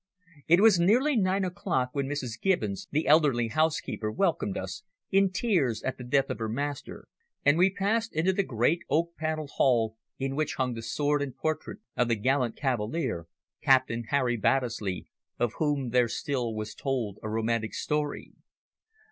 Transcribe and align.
It 0.47 0.61
was 0.61 0.79
nearly 0.79 1.15
nine 1.15 1.45
o'clock 1.45 1.89
when 1.93 2.07
Mrs. 2.07 2.41
Gibbons, 2.41 2.87
the 2.89 3.05
elderly 3.05 3.49
housekeeper, 3.49 4.11
welcomed 4.11 4.57
us, 4.57 4.81
in 5.11 5.29
tears 5.29 5.83
at 5.83 5.99
the 5.99 6.03
death 6.03 6.31
of 6.31 6.39
her 6.39 6.49
master, 6.49 7.07
and 7.45 7.55
we 7.55 7.69
passed 7.69 8.11
into 8.15 8.33
the 8.33 8.41
great 8.41 8.81
oak 8.89 9.15
panelled 9.15 9.51
hall 9.57 9.95
in 10.17 10.35
which 10.35 10.55
hung 10.55 10.73
the 10.73 10.81
sword 10.81 11.21
and 11.21 11.35
portrait 11.35 11.81
of 11.95 12.07
the 12.07 12.15
gallant 12.15 12.55
cavalier. 12.55 13.27
Captain 13.61 14.05
Harry 14.05 14.37
Baddesley, 14.39 15.05
of 15.37 15.53
whom 15.59 15.89
there 15.91 16.07
still 16.09 16.51
was 16.55 16.73
told 16.73 17.19
a 17.21 17.29
romantic 17.29 17.75
story. 17.75 18.31